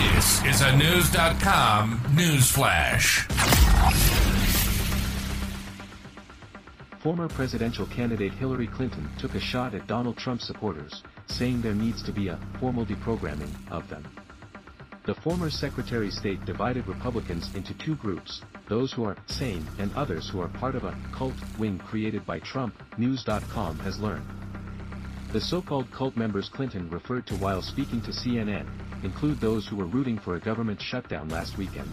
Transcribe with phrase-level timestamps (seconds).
[0.00, 3.26] This is a Knewz.com news flash.
[7.00, 12.02] Former presidential candidate Hillary Clinton took a shot at Donald Trump supporters, saying there needs
[12.04, 14.02] to be a formal deprogramming of them.
[15.04, 19.94] The former Secretary of State divided Republicans into two groups, those who are sane and
[19.94, 24.39] others who are part of a cult wing created by Trump, Knewz.com has learned.
[25.32, 28.66] The so-called cult members Clinton referred to while speaking to CNN,
[29.04, 31.88] include those who were rooting for a government shutdown last weekend.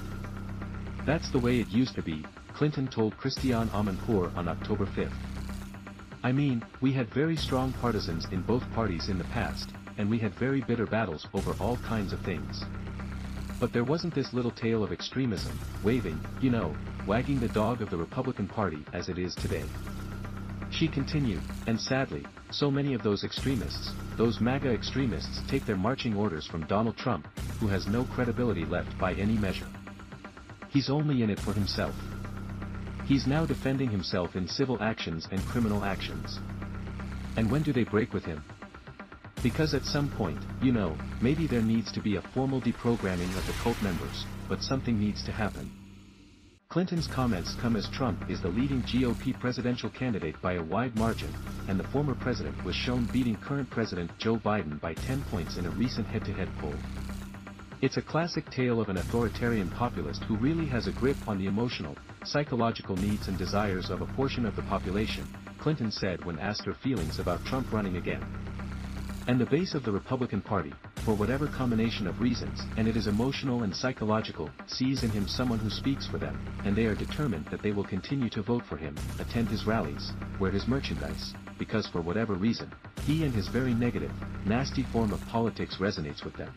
[1.05, 5.13] That's the way it used to be, Clinton told Christiane Amanpour on October 5.
[6.23, 10.18] I mean, we had very strong partisans in both parties in the past, and we
[10.18, 12.63] had very bitter battles over all kinds of things.
[13.60, 17.91] But there wasn't this little tail of extremism, waving, you know, wagging the dog of
[17.91, 19.66] the Republican Party as it is today.
[20.71, 26.16] She continued, and sadly, so many of those extremists, those MAGA extremists take their marching
[26.16, 27.27] orders from Donald Trump,
[27.59, 29.67] who has no credibility left by any measure.
[30.70, 31.96] He's only in it for himself.
[33.05, 36.40] He's now defending himself in civil actions and criminal actions.
[37.37, 38.43] And when do they break with him?
[39.41, 43.48] Because at some point, you know, maybe there needs to be a formal deprogramming of
[43.48, 45.71] the cult members, but something needs to happen.
[46.70, 51.34] Clinton's comments come as Trump is the leading GOP presidential candidate by a wide margin,
[51.70, 55.65] and the former president was shown beating current President Joe Biden by 10 points in
[55.65, 56.76] a recent head-to-head poll.
[57.82, 61.46] It's a classic tale of an authoritarian populist who really has a grip on the
[61.46, 65.25] emotional, psychological needs and desires of a portion of the population,
[65.59, 68.25] Clinton said when asked her feelings about Trump running again.
[69.28, 70.74] And the base of the Republican Party,
[71.08, 75.58] for whatever combination of reasons, and it is emotional and psychological, sees in him someone
[75.58, 78.75] who speaks for them, and they are determined that they will continue to vote for
[78.75, 82.69] him, attend his rallies, wear his merchandise, because for whatever reason,
[83.06, 84.12] he and his very negative,
[84.46, 86.53] nasty form of politics resonates with them.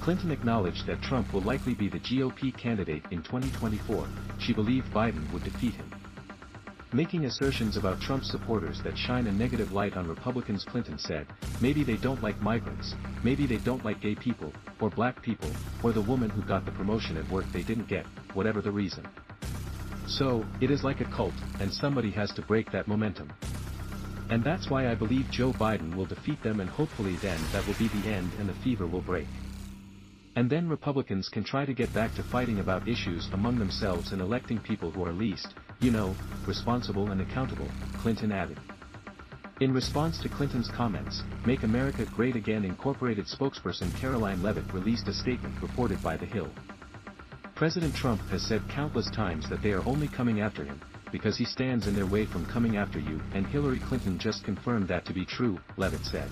[0.00, 5.30] Clinton acknowledged that Trump will likely be the GOP candidate in 2024, she believed Biden
[5.30, 6.01] would defeat him.
[6.94, 11.26] Making assertions about Trump supporters that shine a negative light on Republicans Clinton said,
[11.58, 12.94] maybe they don't like migrants,
[13.24, 15.48] maybe they don't like gay people, or black people,
[15.82, 18.04] or the woman who got the promotion at work they didn't get,
[18.34, 19.08] whatever the reason.
[20.06, 23.32] So, it is like a cult, and somebody has to break that momentum.
[24.28, 27.74] And that's why I believe Joe Biden will defeat them and hopefully then that will
[27.74, 29.26] be the end and the fever will break.
[30.34, 34.22] And then Republicans can try to get back to fighting about issues among themselves and
[34.22, 36.14] electing people who are least, you know,
[36.46, 38.58] responsible and accountable, Clinton added.
[39.60, 45.12] In response to Clinton's comments, Make America Great Again Incorporated spokesperson Karoline Leavitt released a
[45.12, 46.50] statement reported by The Hill.
[47.54, 50.80] President Trump has said countless times that they are only coming after him,
[51.12, 54.88] because he stands in their way from coming after you, and Hillary Clinton just confirmed
[54.88, 56.30] that to be true, Leavitt said.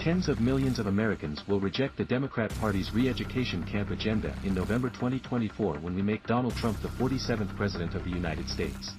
[0.00, 4.88] Tens of millions of Americans will reject the Democrat Party's re-education camp agenda in November
[4.88, 8.92] 2024 when we make Donald Trump the 47th President of the United States.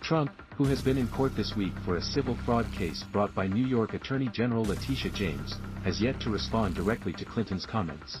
[0.00, 3.48] Trump, who has been in court this week for a civil fraud case brought by
[3.48, 8.20] New York Attorney General Letitia James, has yet to respond directly to Clinton's comments.